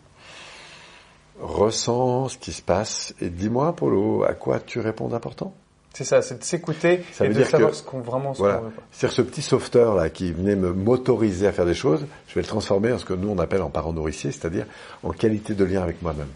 ressens 1.42 2.30
ce 2.30 2.38
qui 2.38 2.54
se 2.54 2.62
passe 2.62 3.14
et 3.20 3.30
dis-moi, 3.30 3.76
Polo, 3.76 4.24
à 4.24 4.34
quoi 4.34 4.60
tu 4.60 4.80
réponds 4.80 5.08
d'important? 5.08 5.54
C'est 5.94 6.06
ça, 6.06 6.22
c'est 6.22 6.40
de 6.40 6.44
s'écouter 6.44 7.04
et 7.20 7.28
de 7.28 7.44
savoir 7.44 7.76
ce 7.76 7.84
qu'on 7.84 8.00
vraiment 8.00 8.34
ce 8.34 8.40
voilà. 8.40 8.62
C'est-à-dire 8.92 9.16
ce 9.16 9.22
petit 9.22 9.42
sauveteur 9.42 9.94
là 9.94 10.10
qui 10.10 10.32
venait 10.32 10.56
me 10.56 10.72
motoriser 10.72 11.48
à 11.48 11.52
faire 11.52 11.66
des 11.66 11.74
choses, 11.74 12.06
je 12.30 12.36
vais 12.36 12.42
le 12.42 12.48
transformer 12.48 12.94
en 12.94 12.98
ce 12.98 13.04
que 13.04 13.14
nous 13.14 13.28
on 13.28 13.38
appelle 13.40 13.62
en 13.62 13.70
parent 13.70 13.92
nourricier, 13.92 14.32
c'est-à-dire 14.32 14.66
en 15.04 15.12
qualité 15.12 15.54
de 15.54 15.66
lien 15.66 15.84
avec 15.84 16.02
moi-même. 16.02 16.30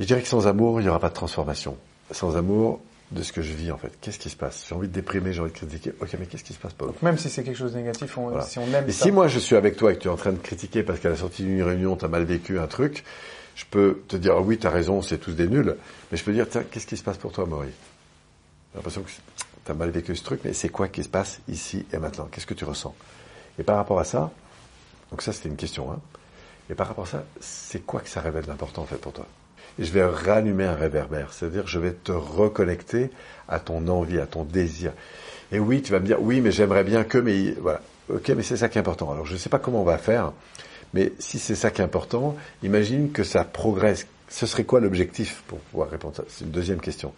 Je 0.00 0.04
dirais 0.04 0.20
que 0.20 0.28
sans 0.28 0.46
amour, 0.46 0.80
il 0.80 0.84
n'y 0.84 0.90
aura 0.90 1.00
pas 1.00 1.08
de 1.08 1.14
transformation. 1.14 1.78
Sans 2.10 2.36
amour 2.36 2.80
de 3.10 3.22
ce 3.22 3.32
que 3.32 3.40
je 3.40 3.54
vis 3.54 3.72
en 3.72 3.78
fait. 3.78 3.92
Qu'est-ce 4.02 4.18
qui 4.18 4.28
se 4.28 4.36
passe? 4.36 4.66
J'ai 4.68 4.74
envie 4.74 4.88
de 4.88 4.92
déprimer, 4.92 5.32
j'ai 5.32 5.40
envie 5.40 5.52
de 5.52 5.56
critiquer. 5.56 5.94
Ok, 6.00 6.10
mais 6.18 6.26
qu'est-ce 6.26 6.44
qui 6.44 6.52
se 6.52 6.58
passe 6.58 6.74
Paul? 6.74 6.92
Même 7.00 7.16
si 7.16 7.30
c'est 7.30 7.42
quelque 7.42 7.56
chose 7.56 7.72
de 7.72 7.78
négatif, 7.78 8.18
si 8.42 8.58
on 8.58 8.64
aime 8.74 8.84
et 8.86 8.92
si 8.92 9.12
moi 9.12 9.28
je 9.28 9.38
suis 9.38 9.56
avec 9.56 9.76
toi 9.76 9.92
et 9.92 9.96
que 9.96 10.00
tu 10.00 10.08
es 10.08 10.10
en 10.10 10.16
train 10.16 10.32
de 10.32 10.38
critiquer 10.38 10.82
parce 10.82 11.00
qu'à 11.00 11.08
la 11.08 11.16
sortie 11.16 11.44
d'une 11.44 11.62
réunion, 11.62 11.96
tu 11.96 12.04
as 12.04 12.08
mal 12.08 12.24
vécu 12.24 12.58
un 12.58 12.66
truc, 12.66 13.04
je 13.56 13.64
peux 13.68 14.02
te 14.06 14.16
dire, 14.16 14.34
ah 14.36 14.40
oui, 14.40 14.58
tu 14.58 14.66
as 14.66 14.70
raison, 14.70 15.02
c'est 15.02 15.18
tous 15.18 15.32
des 15.32 15.48
nuls, 15.48 15.76
mais 16.12 16.18
je 16.18 16.22
peux 16.22 16.32
dire, 16.32 16.46
tiens, 16.48 16.62
qu'est-ce 16.70 16.86
qui 16.86 16.96
se 16.96 17.02
passe 17.02 17.16
pour 17.16 17.32
toi, 17.32 17.46
Maurice 17.46 17.72
J'ai 18.72 18.76
l'impression 18.76 19.02
que 19.02 19.08
tu 19.08 19.70
as 19.70 19.74
mal 19.74 19.90
vécu 19.90 20.14
ce 20.14 20.22
truc, 20.22 20.40
mais 20.44 20.52
c'est 20.52 20.68
quoi 20.68 20.88
qui 20.88 21.02
se 21.02 21.08
passe 21.08 21.40
ici 21.48 21.86
et 21.92 21.96
maintenant? 21.96 22.28
Qu'est-ce 22.30 22.46
que 22.46 22.54
tu 22.54 22.66
ressens? 22.66 22.94
Et 23.58 23.62
par 23.62 23.76
rapport 23.76 23.98
à 23.98 24.04
ça, 24.04 24.30
donc 25.10 25.22
ça 25.22 25.32
c'était 25.32 25.48
une 25.48 25.56
question, 25.56 25.90
hein, 25.90 25.98
et 26.68 26.74
par 26.74 26.86
rapport 26.86 27.04
à 27.04 27.08
ça, 27.08 27.24
c'est 27.40 27.80
quoi 27.80 28.00
que 28.00 28.10
ça 28.10 28.20
révèle 28.20 28.44
d'important 28.44 28.82
en 28.82 28.86
fait 28.86 28.96
pour 28.96 29.14
toi? 29.14 29.26
Et 29.78 29.84
je 29.84 29.92
vais 29.92 30.04
rallumer 30.04 30.64
un 30.64 30.74
réverbère, 30.74 31.32
c'est-à-dire 31.32 31.66
je 31.66 31.78
vais 31.78 31.92
te 31.92 32.12
reconnecter 32.12 33.10
à 33.48 33.58
ton 33.58 33.88
envie, 33.88 34.20
à 34.20 34.26
ton 34.26 34.44
désir. 34.44 34.92
Et 35.50 35.58
oui, 35.58 35.80
tu 35.80 35.92
vas 35.92 36.00
me 36.00 36.06
dire, 36.06 36.20
oui, 36.20 36.40
mais 36.40 36.50
j'aimerais 36.50 36.84
bien 36.84 37.04
que, 37.04 37.18
mais 37.18 37.52
voilà. 37.60 37.80
Ok, 38.12 38.28
mais 38.30 38.42
c'est 38.42 38.56
ça 38.56 38.68
qui 38.68 38.78
est 38.78 38.80
important. 38.80 39.10
Alors 39.10 39.26
je 39.26 39.32
ne 39.32 39.38
sais 39.38 39.48
pas 39.48 39.58
comment 39.58 39.80
on 39.80 39.84
va 39.84 39.98
faire. 39.98 40.32
Mais 40.96 41.12
si 41.18 41.38
c'est 41.38 41.54
ça 41.54 41.70
qui 41.70 41.82
est 41.82 41.84
important, 41.84 42.36
imagine 42.62 43.12
que 43.12 43.22
ça 43.22 43.44
progresse. 43.44 44.06
Ce 44.30 44.46
serait 44.46 44.64
quoi 44.64 44.80
l'objectif 44.80 45.42
pour 45.46 45.58
pouvoir 45.58 45.90
répondre 45.90 46.14
à 46.14 46.16
ça? 46.16 46.24
C'est 46.26 46.46
une 46.46 46.50
deuxième 46.50 46.80
question. 46.80 47.12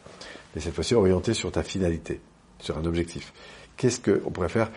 Et 0.56 0.60
cette 0.60 0.74
fois-ci 0.74 0.96
orientée 0.96 1.32
sur 1.32 1.52
ta 1.52 1.62
finalité, 1.62 2.20
sur 2.58 2.76
un 2.76 2.84
objectif. 2.84 3.32
Qu'est-ce 3.76 4.00
qu'on 4.00 4.32
pourrait 4.32 4.48
faire 4.48 4.68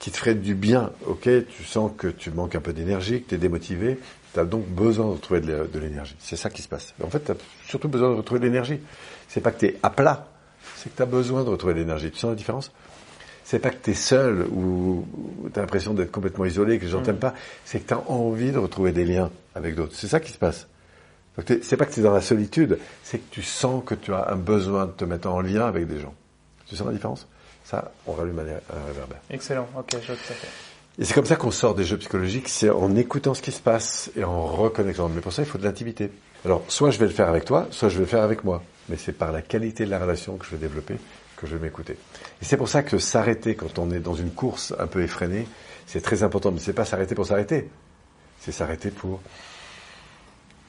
qui 0.00 0.10
te 0.10 0.16
ferait 0.16 0.34
du 0.34 0.56
bien? 0.56 0.90
Ok, 1.06 1.28
tu 1.48 1.62
sens 1.62 1.92
que 1.96 2.08
tu 2.08 2.32
manques 2.32 2.56
un 2.56 2.60
peu 2.60 2.72
d'énergie, 2.72 3.22
que 3.22 3.28
tu 3.28 3.34
es 3.36 3.38
démotivé, 3.38 3.96
tu 4.34 4.40
as 4.40 4.44
donc 4.44 4.66
besoin 4.66 5.06
de 5.06 5.12
retrouver 5.12 5.40
de 5.40 5.78
l'énergie. 5.78 6.16
C'est 6.18 6.34
ça 6.34 6.50
qui 6.50 6.62
se 6.62 6.68
passe. 6.68 6.94
En 7.04 7.10
fait, 7.10 7.24
tu 7.26 7.30
as 7.30 7.36
surtout 7.68 7.88
besoin 7.88 8.10
de 8.10 8.16
retrouver 8.16 8.40
de 8.40 8.46
l'énergie. 8.46 8.80
C'est 9.28 9.40
pas 9.40 9.52
que 9.52 9.60
tu 9.60 9.66
es 9.66 9.78
à 9.84 9.90
plat, 9.90 10.26
c'est 10.74 10.90
que 10.90 10.96
tu 10.96 11.02
as 11.02 11.06
besoin 11.06 11.44
de 11.44 11.48
retrouver 11.48 11.74
de 11.74 11.78
l'énergie. 11.78 12.10
Tu 12.10 12.18
sens 12.18 12.30
la 12.30 12.34
différence? 12.36 12.72
C'est 13.46 13.60
pas 13.60 13.70
que 13.70 13.76
tu 13.80 13.92
es 13.92 13.94
seul 13.94 14.44
ou 14.52 15.06
tu 15.52 15.58
as 15.58 15.62
l'impression 15.62 15.94
d'être 15.94 16.10
complètement 16.10 16.44
isolé, 16.44 16.78
que 16.78 16.84
les 16.84 16.90
gens 16.90 17.00
mm. 17.00 17.04
t'aiment 17.04 17.18
pas, 17.18 17.34
c'est 17.64 17.78
que 17.78 17.86
tu 17.86 17.94
as 17.94 18.10
envie 18.10 18.50
de 18.50 18.58
retrouver 18.58 18.90
des 18.90 19.04
liens 19.04 19.30
avec 19.54 19.76
d'autres. 19.76 19.94
C'est 19.94 20.08
ça 20.08 20.18
qui 20.18 20.32
se 20.32 20.38
passe. 20.38 20.66
C'est 21.62 21.76
pas 21.76 21.84
que 21.84 21.92
tu 21.92 22.00
es 22.00 22.02
dans 22.02 22.12
la 22.14 22.22
solitude, 22.22 22.78
c'est 23.04 23.18
que 23.18 23.30
tu 23.30 23.42
sens 23.42 23.84
que 23.84 23.94
tu 23.94 24.12
as 24.12 24.32
un 24.32 24.36
besoin 24.36 24.86
de 24.86 24.90
te 24.90 25.04
mettre 25.04 25.28
en 25.28 25.40
lien 25.40 25.64
avec 25.64 25.86
des 25.86 26.00
gens. 26.00 26.14
Tu 26.66 26.74
sens 26.74 26.86
la 26.88 26.92
différence? 26.92 27.28
Ça, 27.64 27.92
on 28.06 28.12
rallume 28.14 28.40
un 28.40 28.86
réverbère. 28.86 29.18
Excellent, 29.30 29.68
ok, 29.78 29.90
je 29.92 30.06
vois 30.06 30.16
tout 30.16 30.32
à 30.32 30.34
fait. 30.34 30.48
Et 30.98 31.04
c'est 31.04 31.14
comme 31.14 31.26
ça 31.26 31.36
qu'on 31.36 31.50
sort 31.50 31.74
des 31.74 31.84
jeux 31.84 31.98
psychologiques, 31.98 32.48
c'est 32.48 32.70
en 32.70 32.96
écoutant 32.96 33.34
ce 33.34 33.42
qui 33.42 33.52
se 33.52 33.60
passe 33.60 34.10
et 34.16 34.24
en 34.24 34.46
reconnectant. 34.46 35.08
Mais 35.08 35.20
pour 35.20 35.32
ça, 35.32 35.42
il 35.42 35.46
faut 35.46 35.58
de 35.58 35.64
l'intimité. 35.64 36.10
Alors, 36.44 36.64
soit 36.68 36.90
je 36.90 36.98
vais 36.98 37.06
le 37.06 37.12
faire 37.12 37.28
avec 37.28 37.44
toi, 37.44 37.68
soit 37.70 37.90
je 37.90 37.94
vais 37.94 38.04
le 38.04 38.06
faire 38.06 38.22
avec 38.22 38.42
moi. 38.42 38.62
Mais 38.88 38.96
c'est 38.96 39.12
par 39.12 39.30
la 39.30 39.42
qualité 39.42 39.84
de 39.84 39.90
la 39.90 39.98
relation 39.98 40.36
que 40.36 40.46
je 40.46 40.52
vais 40.52 40.56
développer 40.56 40.96
que 41.36 41.46
je 41.46 41.56
vais 41.56 41.62
m'écouter. 41.62 41.94
Et 42.40 42.44
c'est 42.44 42.56
pour 42.56 42.68
ça 42.68 42.82
que 42.82 42.98
s'arrêter 42.98 43.54
quand 43.54 43.78
on 43.78 43.90
est 43.90 44.00
dans 44.00 44.14
une 44.14 44.30
course 44.30 44.74
un 44.78 44.86
peu 44.86 45.02
effrénée, 45.02 45.46
c'est 45.86 46.00
très 46.00 46.22
important. 46.22 46.50
Mais 46.50 46.60
c'est 46.60 46.72
pas 46.72 46.84
s'arrêter 46.84 47.14
pour 47.14 47.26
s'arrêter. 47.26 47.68
C'est 48.40 48.52
s'arrêter 48.52 48.90
pour 48.90 49.20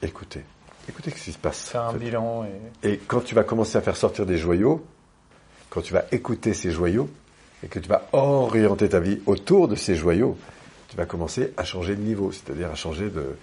écouter. 0.02 0.42
Écouter 0.88 1.10
ce 1.10 1.22
qui 1.22 1.32
se 1.32 1.38
passe. 1.38 1.68
Faire 1.68 1.84
un 1.84 1.94
bilan. 1.94 2.46
Et... 2.82 2.92
et 2.92 2.98
quand 2.98 3.20
tu 3.20 3.34
vas 3.34 3.44
commencer 3.44 3.76
à 3.76 3.80
faire 3.80 3.96
sortir 3.96 4.26
des 4.26 4.38
joyaux, 4.38 4.84
quand 5.70 5.82
tu 5.82 5.92
vas 5.92 6.04
écouter 6.12 6.54
ces 6.54 6.70
joyaux, 6.70 7.10
et 7.62 7.68
que 7.68 7.78
tu 7.78 7.88
vas 7.88 8.08
orienter 8.12 8.88
ta 8.88 9.00
vie 9.00 9.20
autour 9.26 9.68
de 9.68 9.74
ces 9.74 9.94
joyaux, 9.94 10.36
tu 10.88 10.96
vas 10.96 11.06
commencer 11.06 11.52
à 11.56 11.64
changer 11.64 11.96
de 11.96 12.02
niveau, 12.02 12.32
c'est-à-dire 12.32 12.70
à 12.70 12.74
changer 12.74 13.10
de, 13.10 13.36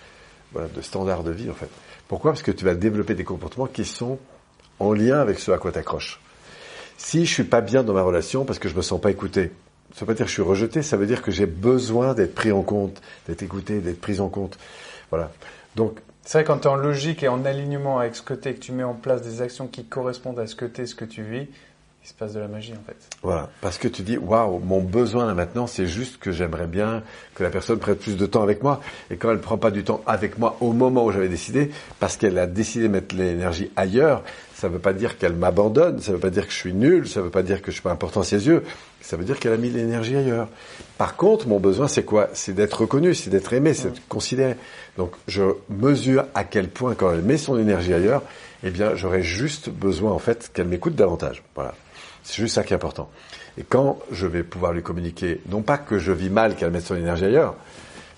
voilà, 0.51 0.67
de 0.70 0.82
standard 0.82 1.24
de 1.24 1.32
vie 1.32 1.50
en 1.50 1.53
fait. 1.53 1.70
Pourquoi? 2.08 2.32
Parce 2.32 2.44
que 2.44 2.51
tu 2.51 2.65
vas 2.65 2.75
développer 2.75 3.15
des 3.15 3.24
comportements 3.24 3.67
qui 3.67 3.86
sont 3.86 4.20
en 4.79 4.94
lien 4.94 5.20
avec 5.20 5.39
ce 5.39 5.51
à 5.51 5.58
quoi 5.58 5.72
tu 5.72 5.79
accroches. 5.79 6.20
Si 6.98 7.25
je 7.25 7.34
suis 7.34 7.44
pas 7.44 7.62
bien 7.62 7.84
dans 7.84 7.94
ma 7.94 8.02
relation 8.02 8.46
parce 8.46 8.60
que 8.60 8.70
je 8.70 8.75
me 8.75 8.82
sens 8.82 9.00
pas 9.00 9.12
écouté, 9.12 9.52
ça 9.94 10.02
veut 10.02 10.08
pas 10.08 10.14
dire 10.14 10.25
que 10.25 10.30
je 10.30 10.34
suis 10.34 10.42
rejeté, 10.42 10.82
ça 10.82 10.98
veut 10.98 11.06
dire 11.06 11.22
que 11.22 11.32
j'ai 11.32 11.46
besoin 11.46 12.14
d'être 12.14 12.36
pris 12.36 12.52
en 12.52 12.62
compte, 12.62 13.02
d'être 13.28 13.44
écouté, 13.44 13.80
d'être 13.80 14.02
pris 14.02 14.20
en 14.20 14.30
compte. 14.30 14.58
Voilà. 15.10 15.32
Donc, 15.75 16.00
c'est 16.24 16.40
vrai 16.40 16.44
quand 16.46 16.60
tu 16.60 16.68
es 16.68 16.72
en 16.72 16.75
logique 16.75 17.24
et 17.24 17.28
en 17.28 17.46
alignement 17.46 18.00
avec 18.00 18.16
ce 18.16 18.22
que 18.22 18.34
tu 18.34 18.50
es, 18.50 18.54
que 18.56 18.60
tu 18.60 18.72
mets 18.72 18.84
en 18.84 18.94
place 18.94 19.22
des 19.22 19.42
actions 19.42 19.68
qui 19.68 19.86
correspondent 19.86 20.40
à 20.40 20.48
ce 20.48 20.56
que 20.56 20.66
tu 20.66 20.82
es, 20.82 20.86
ce 20.86 20.96
que 20.96 21.06
tu 21.06 21.22
vis, 21.22 21.48
il 22.06 22.08
se 22.10 22.14
passe 22.14 22.34
de 22.34 22.40
la 22.40 22.48
magie 22.48 22.74
en 22.74 22.84
fait. 22.86 22.98
Voilà, 23.24 23.50
parce 23.62 23.78
que 23.78 23.88
tu 23.88 24.04
dis, 24.04 24.18
waouh, 24.18 24.60
mon 24.60 24.82
besoin 24.82 25.25
là 25.25 25.34
maintenant, 25.34 25.66
c'est 25.66 25.88
juste 25.88 26.18
que 26.18 26.32
j'aimerais 26.32 26.68
bien 26.68 27.02
que 27.34 27.44
la 27.44 27.50
personne 27.50 27.80
prenne 27.80 27.96
plus 27.96 28.16
de 28.16 28.25
temps 28.28 28.44
avec 28.44 28.62
moi. 28.62 28.82
Et 29.10 29.18
quand 29.18 29.30
elle 29.30 29.38
ne 29.38 29.42
prend 29.42 29.58
pas 29.58 29.72
du 29.72 29.84
temps 29.84 30.02
avec 30.06 30.38
moi 30.38 30.58
au 30.62 30.72
moment 30.72 31.06
où 31.06 31.12
j'avais 31.12 31.30
décidé, 31.30 31.72
parce 32.00 32.16
qu'elle 32.18 32.38
a 32.38 32.46
décidé 32.46 32.88
de 32.88 32.92
mettre 32.92 33.16
l'énergie 33.16 33.72
ailleurs, 33.75 34.24
ça 34.55 34.69
ne 34.69 34.74
veut 34.74 34.79
pas 34.79 34.93
dire 34.93 35.17
qu'elle 35.17 35.33
m'abandonne, 35.33 36.00
ça 36.00 36.12
ne 36.12 36.15
veut 36.15 36.21
pas 36.21 36.29
dire 36.29 36.47
que 36.47 36.53
je 36.53 36.57
suis 36.57 36.74
nul, 36.74 37.07
ça 37.09 37.19
ne 37.19 37.25
veut 37.25 37.31
pas 37.31 37.43
dire 37.43 37.62
que 37.62 37.71
je 37.71 37.74
suis 37.74 37.81
pas 37.81 37.91
important 37.91 38.21
à 38.21 38.24
ses 38.24 38.47
yeux, 38.47 38.63
ça 39.01 39.17
veut 39.17 39.25
dire 39.25 39.38
qu'elle 39.38 39.51
a 39.51 39.57
mis 39.57 39.69
l'énergie 39.69 40.15
ailleurs. 40.15 40.47
Par 40.97 41.17
contre, 41.17 41.47
mon 41.47 41.59
besoin, 41.59 41.89
c'est 41.89 42.03
quoi? 42.03 42.29
C'est 42.33 42.53
d'être 42.53 42.81
reconnu, 42.81 43.13
c'est 43.13 43.29
d'être 43.29 43.51
aimé, 43.51 43.74
c'est 43.74 43.89
d'être 43.89 44.07
considéré. 44.07 44.55
Donc, 44.97 45.12
je 45.27 45.43
mesure 45.69 46.25
à 46.33 46.45
quel 46.45 46.69
point, 46.69 46.95
quand 46.95 47.12
elle 47.12 47.21
met 47.21 47.38
son 47.38 47.59
énergie 47.59 47.93
ailleurs, 47.93 48.24
eh 48.63 48.69
bien, 48.69 48.95
j'aurais 48.95 49.21
juste 49.21 49.69
besoin, 49.69 50.12
en 50.12 50.19
fait, 50.19 50.50
qu'elle 50.53 50.67
m'écoute 50.67 50.95
davantage. 50.95 51.43
Voilà. 51.53 51.75
C'est 52.24 52.41
juste 52.41 52.55
ça 52.55 52.63
qui 52.63 52.71
est 52.71 52.77
important. 52.77 53.09
Et 53.57 53.63
quand 53.63 54.00
je 54.12 54.25
vais 54.25 54.43
pouvoir 54.43 54.71
lui 54.71 54.81
communiquer, 54.81 55.41
non 55.50 55.62
pas 55.62 55.77
que 55.77 56.00
je 56.00 56.13
vis 56.13 56.29
mal 56.29 56.55
qu'elle 56.55 56.71
mette 56.71 56.85
son 56.85 56.95
énergie 56.95 57.25
ailleurs, 57.25 57.55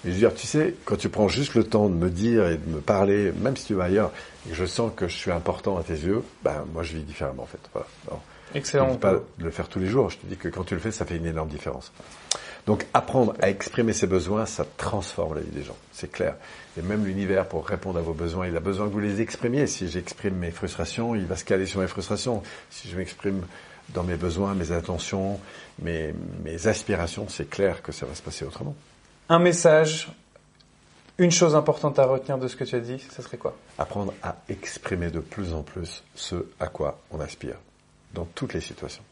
mais 0.04 0.12
je 0.12 0.16
veux 0.16 0.20
dire, 0.20 0.36
tu 0.36 0.46
sais, 0.46 0.76
quand 0.86 0.96
tu 0.96 1.10
prends 1.10 1.28
juste 1.28 1.56
le 1.56 1.64
temps 1.64 1.90
de 1.90 1.96
me 1.96 2.10
dire 2.10 2.48
et 2.48 2.58
de 2.58 2.70
me 2.70 2.80
parler, 2.80 3.32
même 3.32 3.58
si 3.58 3.66
tu 3.66 3.74
vas 3.74 3.86
ailleurs, 3.86 4.12
et 4.46 4.52
que 4.52 4.56
je 4.56 4.66
sens 4.66 4.92
que 4.96 5.08
je 5.08 5.16
suis 5.16 5.32
important 5.32 5.78
à 5.78 5.84
tes 5.84 5.94
yeux, 5.94 6.24
ben 6.44 6.66
moi 6.74 6.84
je 6.84 6.98
vis 6.98 7.04
différemment 7.04 7.44
en 7.44 7.48
fait. 7.48 7.60
Voilà. 7.74 7.88
Excellent. 8.54 8.88
Je 8.90 8.94
ne 8.94 8.98
pas 8.98 9.14
de 9.14 9.44
le 9.44 9.52
faire 9.52 9.68
tous 9.68 9.80
les 9.80 9.88
jours, 9.88 10.10
je 10.10 10.18
te 10.18 10.26
dis 10.26 10.38
que 10.38 10.48
quand 10.50 10.64
tu 10.64 10.74
le 10.74 10.80
fais, 10.80 10.92
ça 10.92 11.06
fait 11.06 11.18
une 11.18 11.26
énorme 11.26 11.50
différence. 11.50 11.92
Donc 12.66 12.86
apprendre 12.94 13.34
à 13.42 13.50
exprimer 13.50 13.94
ses 13.94 14.08
besoins, 14.08 14.46
ça 14.46 14.66
transforme 14.78 15.36
la 15.36 15.42
vie 15.42 15.52
des 15.52 15.64
gens, 15.64 15.76
c'est 15.94 16.12
clair. 16.12 16.36
Et 16.78 16.82
même 16.82 17.06
l'univers, 17.06 17.48
pour 17.48 17.66
répondre 17.66 17.98
à 17.98 18.02
vos 18.02 18.14
besoins, 18.14 18.48
il 18.48 18.56
a 18.56 18.60
besoin 18.60 18.88
que 18.88 18.94
vous 18.94 19.00
les 19.00 19.22
exprimiez. 19.22 19.68
Si 19.68 19.88
j'exprime 19.88 20.36
mes 20.36 20.52
frustrations, 20.52 21.16
il 21.16 21.26
va 21.26 21.38
se 21.38 21.46
caler 21.46 21.66
sur 21.66 21.80
mes 21.80 21.88
frustrations. 21.88 22.44
Si 22.70 22.90
je 22.90 22.98
m'exprime 22.98 23.42
dans 23.90 24.04
mes 24.04 24.18
besoins, 24.18 24.54
mes 24.54 24.72
intentions, 24.72 25.40
mes, 25.82 26.14
mes 26.44 26.68
aspirations, 26.68 27.28
c'est 27.30 27.50
clair 27.50 27.82
que 27.82 27.92
ça 27.92 28.06
va 28.06 28.14
se 28.16 28.22
passer 28.22 28.46
autrement. 28.46 28.76
Un 29.30 29.40
message, 29.40 30.10
une 31.18 31.32
chose 31.32 31.56
importante 31.56 32.00
à 32.00 32.06
retenir 32.06 32.38
de 32.38 32.48
ce 32.48 32.56
que 32.56 32.64
tu 32.64 32.76
as 32.76 32.80
dit, 32.80 33.00
ça 33.10 33.22
serait 33.22 33.38
quoi? 33.38 33.56
Apprendre 33.78 34.14
à 34.24 34.38
exprimer 34.50 35.10
de 35.10 35.20
plus 35.20 35.54
en 35.54 35.64
plus 35.64 36.04
ce 36.16 36.48
à 36.60 36.68
quoi 36.68 37.00
on 37.12 37.20
aspire, 37.20 37.56
dans 38.14 38.26
toutes 38.26 38.54
les 38.54 38.62
situations. 38.62 39.04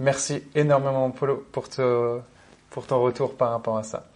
Merci 0.00 0.42
énormément, 0.54 1.10
Polo, 1.10 1.46
pour, 1.50 1.68
te, 1.68 2.18
pour 2.70 2.86
ton 2.86 3.00
retour 3.00 3.36
par 3.36 3.50
rapport 3.50 3.78
à 3.78 3.82
ça. 3.82 4.06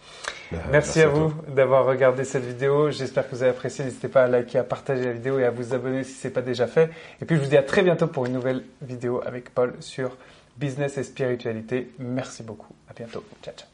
Ben, 0.51 0.61
merci, 0.71 1.01
à, 1.01 1.07
vous 1.07 1.33
d'avoir 1.47 1.85
regardé 1.85 2.23
cette 2.23 2.45
vidéo. 2.45 2.91
J'espère 2.91 3.27
que 3.27 3.35
vous 3.35 3.41
avez 3.41 3.51
apprécié. 3.51 3.83
N'hésitez 3.83 4.07
pas 4.07 4.23
à 4.23 4.27
liker, 4.27 4.59
à 4.59 4.63
partager 4.63 5.03
la 5.03 5.13
vidéo 5.13 5.39
et 5.39 5.45
à 5.45 5.49
vous 5.49 5.73
abonner 5.73 6.03
si 6.03 6.13
ce 6.13 6.27
n'est 6.27 6.33
pas 6.33 6.41
déjà 6.41 6.67
fait. 6.67 6.91
Et 7.21 7.25
puis 7.25 7.37
je 7.37 7.41
vous 7.41 7.49
dis 7.49 7.57
à 7.57 7.63
très 7.63 7.81
bientôt 7.81 8.07
pour 8.07 8.25
une 8.25 8.33
nouvelle 8.33 8.63
vidéo 8.81 9.21
avec 9.25 9.53
Paul 9.53 9.73
sur 9.79 10.15
business 10.57 10.97
et 10.97 11.03
spiritualité. 11.03 11.91
Merci 11.97 12.43
beaucoup. 12.43 12.75
À 12.89 12.93
bientôt. 12.93 13.23
Ciao, 13.41 13.53
ciao. 13.55 13.67